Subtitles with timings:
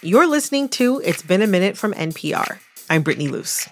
[0.00, 2.60] You're listening to It's Been a Minute from NPR.
[2.88, 3.68] I'm Brittany Luce.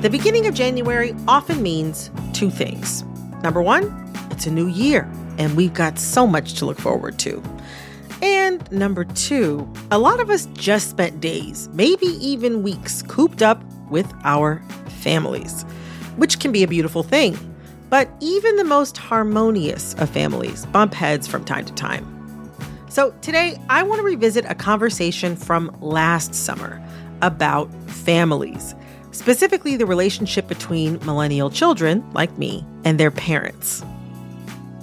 [0.00, 3.04] The beginning of January often means two things.
[3.44, 7.40] Number one, it's a new year, and we've got so much to look forward to.
[8.20, 13.62] And number two, a lot of us just spent days, maybe even weeks, cooped up
[13.90, 14.60] with our
[15.02, 15.62] families,
[16.16, 17.38] which can be a beautiful thing.
[17.90, 22.17] But even the most harmonious of families bump heads from time to time.
[22.98, 26.84] So today, I want to revisit a conversation from last summer
[27.22, 28.74] about families,
[29.12, 33.82] specifically the relationship between millennial children, like me, and their parents.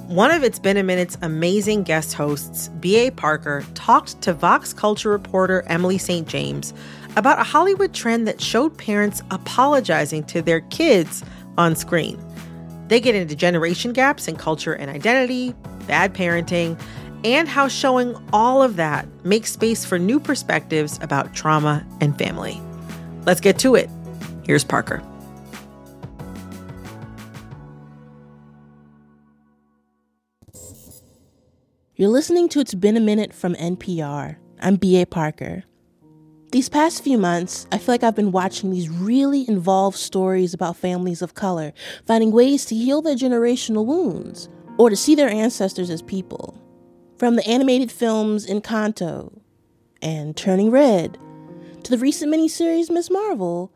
[0.08, 3.12] One of It's Been a Minute's amazing guest hosts, B.A.
[3.12, 6.26] Parker, talked to Vox Culture reporter Emily St.
[6.26, 6.74] James
[7.18, 11.22] about a Hollywood trend that showed parents apologizing to their kids
[11.58, 12.18] on screen.
[12.88, 15.54] They get into generation gaps in culture and identity,
[15.86, 16.80] bad parenting,
[17.26, 22.62] and how showing all of that makes space for new perspectives about trauma and family.
[23.26, 23.90] Let's get to it.
[24.46, 25.02] Here's Parker.
[31.96, 34.36] You're listening to It's Been a Minute from NPR.
[34.62, 35.06] I'm B.A.
[35.08, 35.64] Parker.
[36.52, 40.78] These past few months, I feel like I've been watching these really involved stories about
[40.78, 41.74] families of color,
[42.06, 46.62] finding ways to heal their generational wounds or to see their ancestors as people.
[47.18, 49.40] From the animated films Encanto
[50.02, 51.18] and Turning Red
[51.84, 53.10] to the recent miniseries Ms.
[53.10, 53.72] Marvel,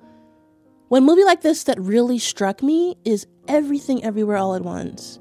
[0.90, 5.20] one movie like this that really struck me is Everything Everywhere All at Once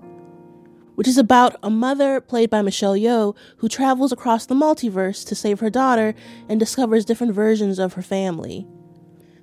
[0.99, 5.37] which is about a mother played by Michelle Yeoh who travels across the multiverse to
[5.37, 6.13] save her daughter
[6.49, 8.67] and discovers different versions of her family.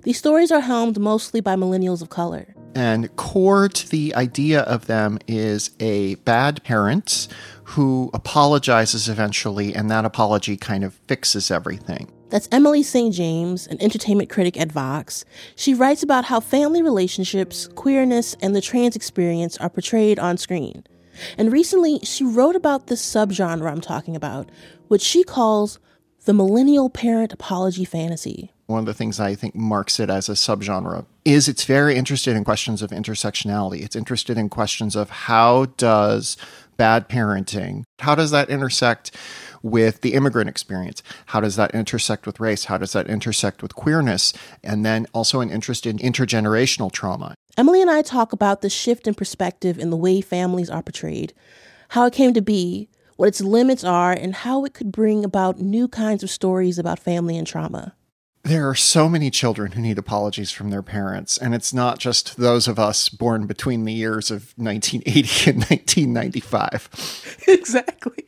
[0.02, 2.54] These stories are helmed mostly by millennials of color.
[2.74, 7.26] And core to the idea of them is a bad parent
[7.70, 12.08] who apologizes eventually, and that apology kind of fixes everything.
[12.28, 13.12] That's Emily St.
[13.12, 15.24] James, an entertainment critic at Vox.
[15.56, 20.84] She writes about how family relationships, queerness, and the trans experience are portrayed on screen.
[21.36, 24.48] And recently, she wrote about this subgenre I'm talking about,
[24.86, 25.80] which she calls
[26.24, 28.52] the millennial parent apology fantasy.
[28.66, 32.36] One of the things I think marks it as a subgenre is it's very interested
[32.36, 33.82] in questions of intersectionality.
[33.82, 36.36] It's interested in questions of how does
[36.76, 39.16] bad parenting, how does that intersect
[39.62, 41.02] with the immigrant experience?
[41.26, 42.66] How does that intersect with race?
[42.66, 44.32] How does that intersect with queerness?
[44.62, 47.34] And then also an interest in intergenerational trauma.
[47.56, 51.32] Emily and I talk about the shift in perspective in the way families are portrayed,
[51.90, 55.58] how it came to be, what its limits are, and how it could bring about
[55.58, 57.95] new kinds of stories about family and trauma.
[58.46, 62.36] There are so many children who need apologies from their parents, and it's not just
[62.36, 67.42] those of us born between the years of 1980 and 1995.
[67.48, 68.24] exactly.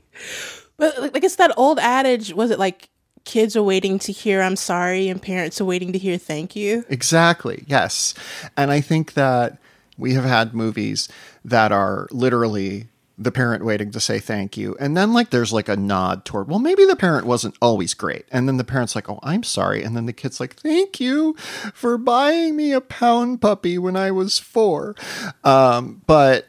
[0.77, 2.89] But like it's that old adage, was it like
[3.25, 6.85] kids are waiting to hear I'm sorry and parents are waiting to hear thank you?
[6.89, 7.65] Exactly.
[7.69, 8.13] Yes.
[8.57, 9.59] And I think that
[9.97, 11.09] we have had movies
[11.45, 14.77] that are literally the parent waiting to say thank you.
[14.79, 18.27] And then like there's like a nod toward, well, maybe the parent wasn't always great.
[18.31, 19.83] And then the parent's like, oh, I'm sorry.
[19.83, 21.35] And then the kid's like, thank you
[21.75, 24.95] for buying me a pound puppy when I was four.
[25.43, 26.47] Um, but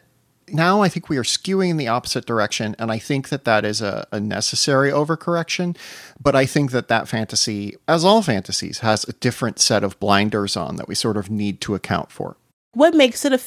[0.53, 3.65] now I think we are skewing in the opposite direction, and I think that that
[3.65, 5.77] is a, a, necessary overcorrection.
[6.19, 10.57] But I think that that fantasy, as all fantasies, has a different set of blinders
[10.57, 12.37] on that we sort of need to account for.
[12.73, 13.37] What makes it a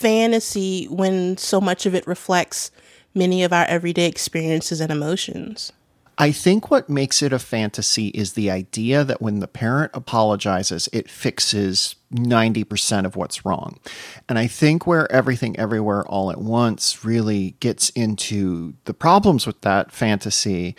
[0.00, 2.70] fantasy when so much of it reflects
[3.14, 5.72] many of our everyday experiences and emotions?
[6.16, 10.88] I think what makes it a fantasy is the idea that when the parent apologizes,
[10.92, 13.78] it fixes 90% of what's wrong.
[14.28, 19.60] And I think where everything everywhere all at once really gets into the problems with
[19.62, 20.76] that fantasy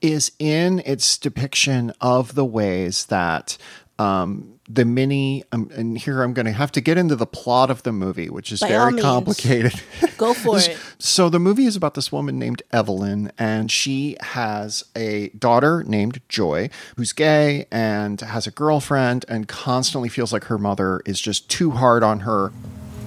[0.00, 3.56] is in its depiction of the ways that
[3.98, 7.70] um, the mini um, and here i'm going to have to get into the plot
[7.70, 9.80] of the movie which is By very complicated.
[10.18, 10.76] Go for it.
[10.98, 16.20] So the movie is about this woman named evelyn and she has a daughter named
[16.28, 21.48] joy who's gay and has a girlfriend and constantly feels like her mother is just
[21.48, 22.52] too hard on her.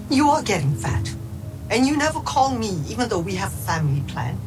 [0.10, 1.14] You are getting fat
[1.70, 4.40] and you never call me even though we have a family plan.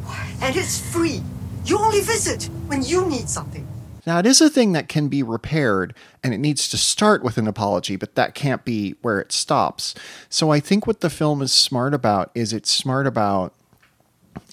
[0.42, 1.22] And it's free.
[1.64, 3.66] You only visit when you need something
[4.06, 7.38] now, it is a thing that can be repaired and it needs to start with
[7.38, 9.94] an apology, but that can't be where it stops.
[10.28, 13.54] So I think what the film is smart about is it's smart about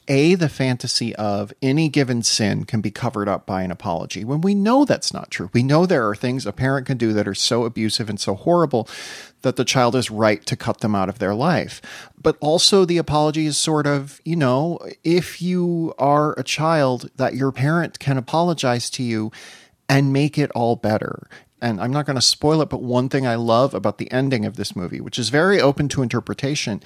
[0.07, 4.41] A, the fantasy of any given sin can be covered up by an apology when
[4.41, 5.49] we know that's not true.
[5.53, 8.35] We know there are things a parent can do that are so abusive and so
[8.35, 8.87] horrible
[9.41, 11.81] that the child is right to cut them out of their life.
[12.21, 17.35] But also, the apology is sort of, you know, if you are a child, that
[17.35, 19.31] your parent can apologize to you
[19.89, 21.27] and make it all better.
[21.61, 24.45] And I'm not going to spoil it, but one thing I love about the ending
[24.45, 26.81] of this movie, which is very open to interpretation,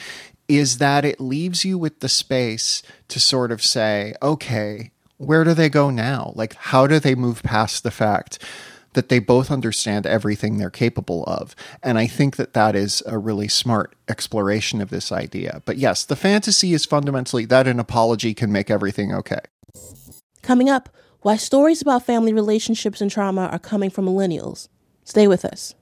[0.47, 5.53] is that it leaves you with the space to sort of say, okay, where do
[5.53, 6.33] they go now?
[6.35, 8.37] Like, how do they move past the fact
[8.95, 11.55] that they both understand everything they're capable of?
[11.83, 15.61] And I think that that is a really smart exploration of this idea.
[15.65, 19.41] But yes, the fantasy is fundamentally that an apology can make everything okay.
[20.41, 20.89] Coming up,
[21.21, 24.67] why stories about family relationships and trauma are coming from millennials.
[25.03, 25.75] Stay with us.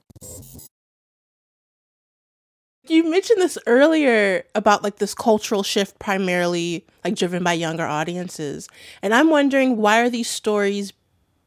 [2.86, 8.68] You mentioned this earlier about like this cultural shift primarily like driven by younger audiences.
[9.00, 10.92] And I'm wondering why are these stories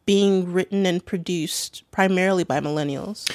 [0.08, 3.30] being written and produced primarily by millennials?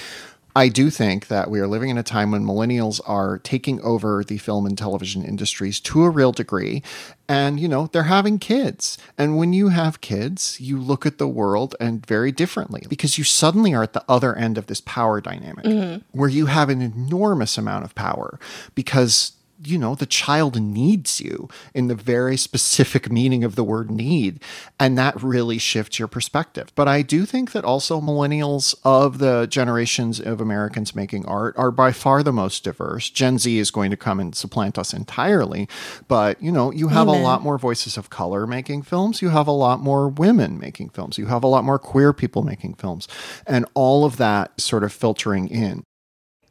[0.55, 4.23] I do think that we are living in a time when millennials are taking over
[4.23, 6.83] the film and television industries to a real degree.
[7.29, 8.99] And, you know, they're having kids.
[9.17, 13.25] And when you have kids, you look at the world and very differently because you
[13.25, 16.19] suddenly are at the other end of this power dynamic mm-hmm.
[16.19, 18.39] where you have an enormous amount of power
[18.75, 19.33] because
[19.64, 24.43] you know, the child needs you in the very specific meaning of the word need.
[24.79, 26.73] And that really shifts your perspective.
[26.75, 31.70] But I do think that also millennials of the generations of Americans making art are
[31.70, 33.11] by far the most diverse.
[33.11, 35.69] Gen Z is going to come and supplant us entirely.
[36.08, 37.20] But, you know, you have Amen.
[37.20, 39.23] a lot more voices of color making films.
[39.23, 41.19] You have a lot more women making films.
[41.19, 43.08] You have a lot more queer people making films.
[43.47, 45.85] And all of that sort of filtering in.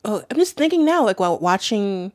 [0.03, 2.11] Oh, I'm just thinking now, like while watching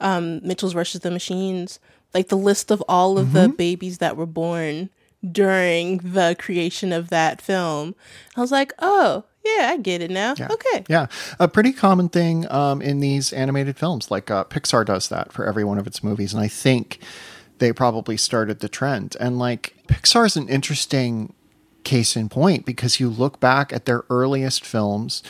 [0.00, 1.78] um, Mitchell's versus the Machines,
[2.14, 3.38] like the list of all of mm-hmm.
[3.38, 4.90] the babies that were born
[5.30, 7.94] during the creation of that film.
[8.36, 10.34] I was like, oh, yeah, I get it now.
[10.36, 10.48] Yeah.
[10.50, 10.84] Okay.
[10.88, 11.06] Yeah.
[11.38, 14.10] A pretty common thing um, in these animated films.
[14.10, 16.32] Like uh, Pixar does that for every one of its movies.
[16.32, 17.00] And I think
[17.58, 19.16] they probably started the trend.
[19.18, 21.34] And like Pixar is an interesting
[21.84, 25.22] case in point because you look back at their earliest films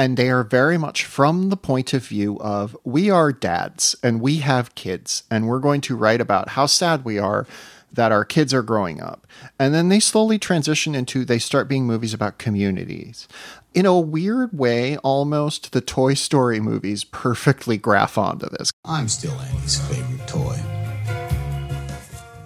[0.00, 4.18] and they are very much from the point of view of we are dads and
[4.22, 7.46] we have kids and we're going to write about how sad we are
[7.92, 9.26] that our kids are growing up.
[9.58, 13.28] And then they slowly transition into they start being movies about communities.
[13.74, 18.72] In a weird way almost the toy story movies perfectly graph onto this.
[18.86, 20.56] I'm still Andy's favorite toy.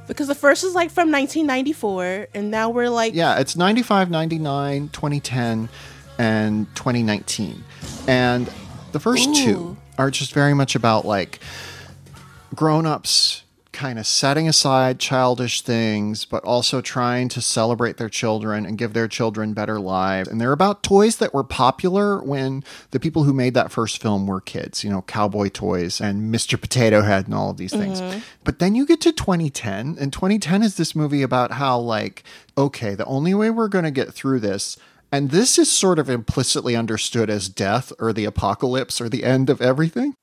[0.08, 4.88] Because the first is like from 1994 and now we're like yeah it's 95 99
[4.88, 5.68] 2010
[6.18, 7.62] and 2019.
[8.06, 8.50] And
[8.92, 9.34] the first Ooh.
[9.34, 11.40] two are just very much about like
[12.54, 13.44] grown ups
[13.74, 18.94] kind of setting aside childish things, but also trying to celebrate their children and give
[18.94, 20.28] their children better lives.
[20.28, 24.26] And they're about toys that were popular when the people who made that first film
[24.26, 26.58] were kids, you know, cowboy toys and Mr.
[26.58, 28.00] Potato Head and all of these things.
[28.00, 28.20] Mm-hmm.
[28.44, 32.22] But then you get to 2010, and 2010 is this movie about how, like,
[32.56, 34.78] okay, the only way we're going to get through this
[35.14, 39.48] and this is sort of implicitly understood as death or the apocalypse or the end
[39.48, 40.16] of everything.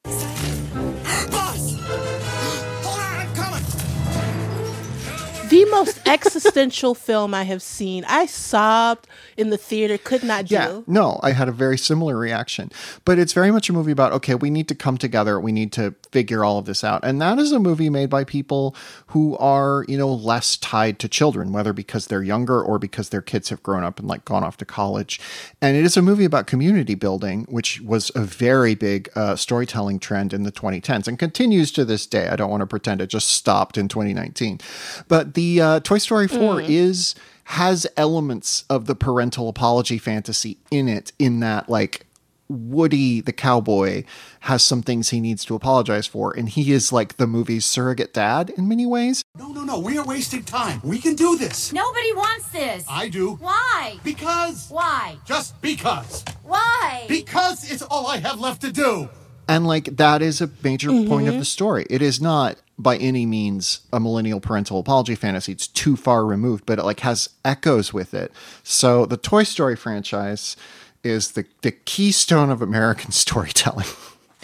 [5.63, 8.03] The most existential film I have seen.
[8.07, 10.55] I sobbed in the theater, could not do.
[10.55, 12.71] Yeah, no, I had a very similar reaction.
[13.05, 15.71] But it's very much a movie about okay, we need to come together, we need
[15.73, 17.03] to figure all of this out.
[17.03, 18.75] And that is a movie made by people
[19.07, 23.21] who are, you know, less tied to children, whether because they're younger or because their
[23.21, 25.19] kids have grown up and like gone off to college.
[25.61, 29.99] And it is a movie about community building, which was a very big uh, storytelling
[29.99, 32.27] trend in the 2010s and continues to this day.
[32.27, 34.59] I don't want to pretend it just stopped in 2019.
[35.07, 36.69] But the the uh, Toy Story 4 mm.
[36.69, 37.15] is
[37.45, 42.05] has elements of the parental apology fantasy in it in that like
[42.47, 44.03] Woody the cowboy
[44.41, 48.13] has some things he needs to apologize for, and he is like the movie's surrogate
[48.13, 49.23] dad in many ways.
[49.37, 50.81] No, no, no, we are wasting time.
[50.83, 51.71] We can do this.
[51.71, 52.85] Nobody wants this.
[52.89, 53.35] I do.
[53.35, 53.99] Why?
[54.03, 54.67] Because.
[54.69, 55.17] Why?
[55.25, 56.25] Just because.
[56.43, 57.05] Why?
[57.07, 59.09] Because it's all I have left to do.
[59.47, 61.09] And like that is a major mm-hmm.
[61.09, 61.85] point of the story.
[61.89, 65.51] It is not by any means a millennial parental apology fantasy.
[65.51, 68.31] It's too far removed, but it like has echoes with it.
[68.63, 70.55] So the Toy Story franchise
[71.03, 73.87] is the, the keystone of American storytelling.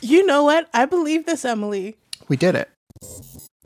[0.01, 0.69] You know what?
[0.73, 1.97] I believe this, Emily.
[2.27, 2.69] We did it.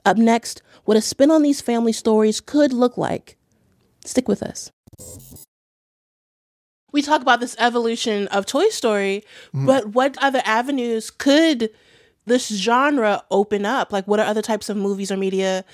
[0.06, 3.38] Up next, what a spin on these family stories could look like.
[4.06, 4.72] Stick with us.
[6.92, 9.24] We talk about this evolution of Toy Story,
[9.54, 9.66] mm.
[9.66, 11.70] but what other avenues could
[12.26, 13.92] this genre open up?
[13.92, 15.66] Like, what are other types of movies or media?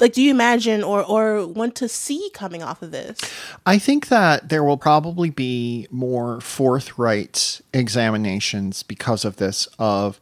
[0.00, 3.18] Like, do you imagine or or want to see coming off of this?
[3.64, 10.20] I think that there will probably be more forthright examinations because of this of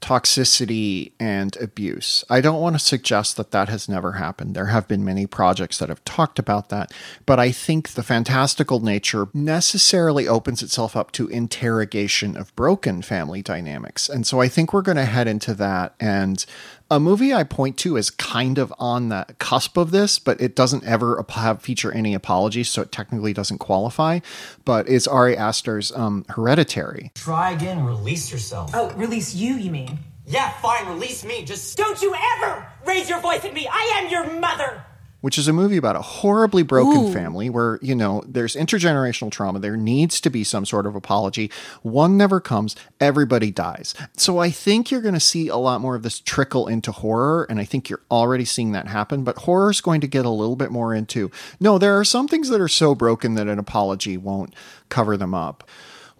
[0.00, 2.24] toxicity and abuse.
[2.30, 4.54] I don't want to suggest that that has never happened.
[4.54, 6.92] There have been many projects that have talked about that,
[7.26, 13.42] but I think the fantastical nature necessarily opens itself up to interrogation of broken family
[13.42, 14.08] dynamics.
[14.08, 16.44] And so I think we're going to head into that and
[16.90, 20.56] a movie I point to is kind of on the cusp of this, but it
[20.56, 24.20] doesn't ever have feature any apologies, so it technically doesn't qualify.
[24.64, 27.12] But it's Ari Aster's um, Hereditary.
[27.14, 28.70] Try again, release yourself.
[28.74, 29.98] Oh, release you, you mean?
[30.26, 31.44] Yeah, fine, release me.
[31.44, 33.66] Just Don't you ever raise your voice at me!
[33.70, 34.84] I am your mother!
[35.20, 39.58] Which is a movie about a horribly broken family where, you know, there's intergenerational trauma.
[39.58, 41.50] There needs to be some sort of apology.
[41.82, 43.94] One never comes, everybody dies.
[44.16, 47.46] So I think you're going to see a lot more of this trickle into horror.
[47.50, 49.24] And I think you're already seeing that happen.
[49.24, 52.28] But horror is going to get a little bit more into no, there are some
[52.28, 54.54] things that are so broken that an apology won't
[54.88, 55.68] cover them up.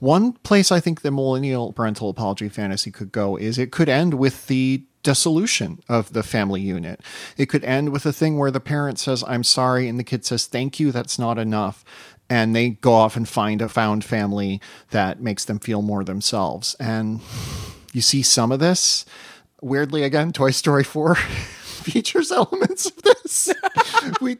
[0.00, 4.14] One place I think the millennial parental apology fantasy could go is it could end
[4.14, 7.00] with the dissolution of the family unit.
[7.36, 10.24] It could end with a thing where the parent says, I'm sorry, and the kid
[10.24, 11.84] says, Thank you, that's not enough.
[12.30, 16.74] And they go off and find a found family that makes them feel more themselves.
[16.78, 17.20] And
[17.92, 19.06] you see some of this.
[19.62, 21.16] Weirdly, again, Toy Story 4
[21.78, 23.52] features elements of this.
[24.20, 24.38] we,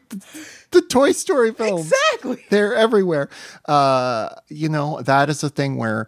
[0.71, 1.91] the Toy Story films.
[1.91, 2.45] Exactly.
[2.49, 3.29] They're everywhere.
[3.65, 6.07] Uh, you know, that is a thing where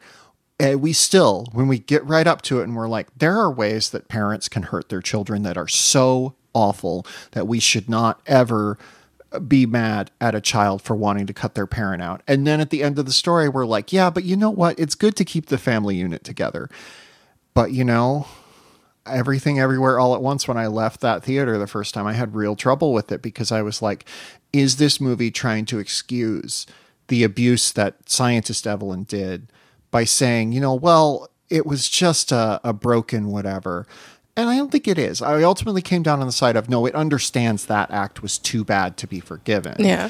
[0.59, 3.51] uh, we still, when we get right up to it and we're like, there are
[3.51, 8.21] ways that parents can hurt their children that are so awful that we should not
[8.27, 8.77] ever
[9.47, 12.21] be mad at a child for wanting to cut their parent out.
[12.27, 14.77] And then at the end of the story, we're like, yeah, but you know what?
[14.77, 16.69] It's good to keep the family unit together.
[17.53, 18.27] But you know,
[19.11, 22.35] everything everywhere all at once when I left that theater the first time, I had
[22.35, 24.05] real trouble with it because I was like,
[24.53, 26.65] is this movie trying to excuse
[27.07, 29.51] the abuse that scientist Evelyn did
[29.91, 33.85] by saying, you know, well, it was just a, a broken whatever.
[34.37, 35.21] And I don't think it is.
[35.21, 38.63] I ultimately came down on the side of no, it understands that act was too
[38.63, 39.75] bad to be forgiven.
[39.79, 40.09] Yeah.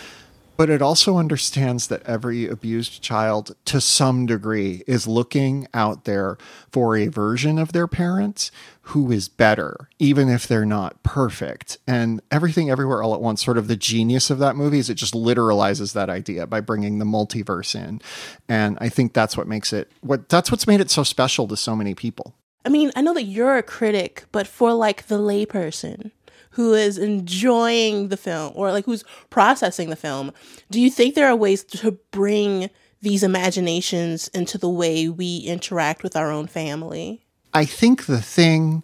[0.62, 6.38] But it also understands that every abused child, to some degree, is looking out there
[6.72, 8.52] for a version of their parents
[8.84, 11.80] who is better, even if they're not perfect.
[11.88, 14.98] And everything, everywhere, all at once, sort of the genius of that movie is it
[14.98, 18.00] just literalizes that idea by bringing the multiverse in.
[18.48, 21.58] And I think that's what makes it what that's what's made it so special to
[21.58, 22.36] so many people.
[22.64, 26.12] I mean, I know that you're a critic, but for like the layperson
[26.52, 30.32] who is enjoying the film or like who's processing the film,
[30.70, 32.70] do you think there are ways to bring
[33.02, 37.26] these imaginations into the way we interact with our own family?
[37.54, 38.84] I think the thing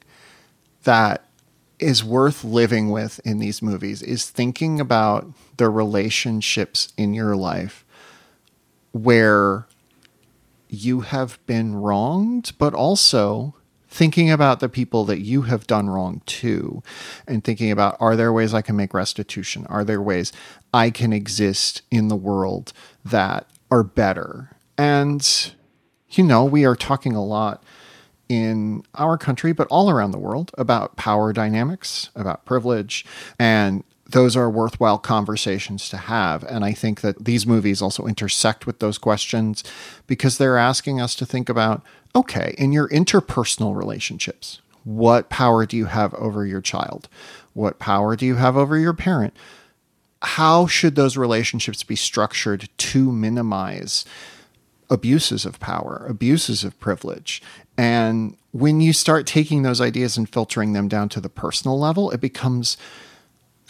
[0.83, 1.23] that
[1.79, 7.85] is worth living with in these movies is thinking about the relationships in your life
[8.91, 9.67] where
[10.69, 13.53] you have been wronged, but also
[13.87, 16.83] thinking about the people that you have done wrong to
[17.27, 19.65] and thinking about are there ways I can make restitution?
[19.67, 20.31] Are there ways
[20.73, 22.73] I can exist in the world
[23.05, 24.51] that are better?
[24.77, 25.53] And,
[26.09, 27.63] you know, we are talking a lot
[28.29, 33.05] in our country, but all around the world about power dynamics, about privilege,
[33.39, 36.43] and those are worthwhile conversations to have.
[36.43, 39.63] And I think that these movies also intersect with those questions
[40.07, 41.83] because they're asking us to think about
[42.15, 47.07] okay, in your interpersonal relationships, what power do you have over your child?
[47.53, 49.35] What power do you have over your parent?
[50.23, 54.03] How should those relationships be structured to minimize
[54.89, 57.41] abuses of power, abuses of privilege?
[57.77, 62.09] And when you start taking those ideas and filtering them down to the personal level,
[62.09, 62.77] it becomes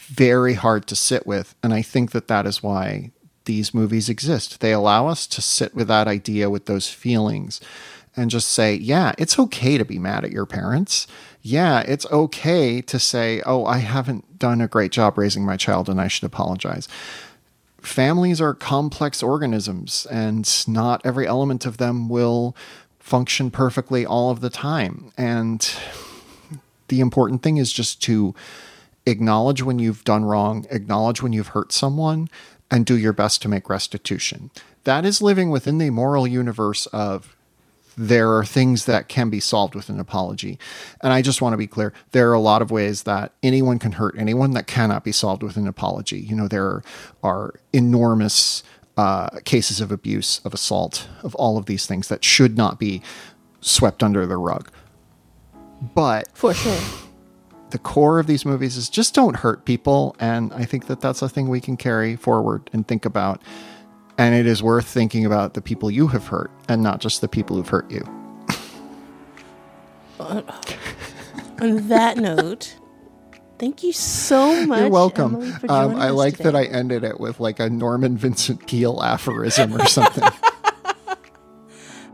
[0.07, 1.53] very hard to sit with.
[1.61, 3.11] And I think that that is why
[3.45, 4.59] these movies exist.
[4.59, 7.61] They allow us to sit with that idea, with those feelings,
[8.15, 11.07] and just say, yeah, it's okay to be mad at your parents.
[11.41, 15.87] Yeah, it's okay to say, oh, I haven't done a great job raising my child
[15.87, 16.87] and I should apologize.
[17.81, 22.55] Families are complex organisms, and not every element of them will
[22.99, 25.11] function perfectly all of the time.
[25.17, 25.69] And
[26.89, 28.35] the important thing is just to
[29.07, 32.29] acknowledge when you've done wrong, acknowledge when you've hurt someone,
[32.69, 34.51] and do your best to make restitution.
[34.83, 37.35] That is living within the moral universe of
[37.97, 40.59] there are things that can be solved with an apology.
[41.01, 43.79] And I just want to be clear there are a lot of ways that anyone
[43.79, 46.19] can hurt anyone that cannot be solved with an apology.
[46.19, 46.83] You know, there
[47.23, 48.61] are enormous
[48.97, 53.01] uh, cases of abuse, of assault, of all of these things that should not be
[53.61, 54.69] swept under the rug.
[55.95, 56.79] But For sure.
[57.71, 60.15] The core of these movies is just don't hurt people.
[60.19, 63.41] And I think that that's a thing we can carry forward and think about.
[64.17, 67.27] And it is worth thinking about the people you have hurt and not just the
[67.27, 68.03] people who've hurt you.
[71.59, 72.75] On that note,
[73.59, 74.79] thank you so much.
[74.79, 75.35] You're welcome.
[75.35, 79.73] Emily, um, I like that I ended it with like a Norman Vincent Peale aphorism
[79.75, 80.23] or something.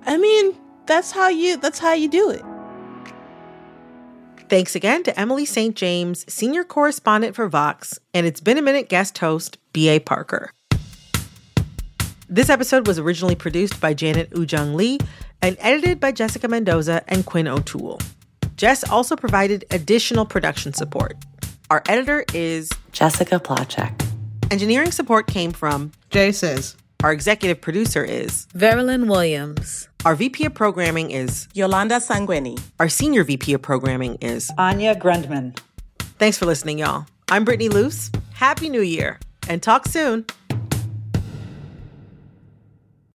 [0.05, 2.43] I mean, that's how you that's how you do it.
[4.53, 5.75] Thanks again to Emily St.
[5.75, 9.97] James, senior correspondent for Vox, and it's been a minute guest host, B.A.
[9.97, 10.51] Parker.
[12.29, 14.99] This episode was originally produced by Janet Woojeong Lee
[15.41, 17.99] and edited by Jessica Mendoza and Quinn O'Toole.
[18.55, 21.17] Jess also provided additional production support.
[21.71, 24.07] Our editor is Jessica Placzek.
[24.51, 26.75] engineering support came from Jay Czys.
[27.03, 29.89] our executive producer is Veralyn Williams.
[30.05, 32.61] Our VP of programming is Yolanda Sangweni.
[32.77, 35.57] our senior VP of programming is Anya Grundmann.
[36.19, 37.05] Thanks for listening, y'all.
[37.29, 38.11] I'm Brittany Luce.
[38.33, 39.17] Happy New Year
[39.47, 40.25] and talk soon.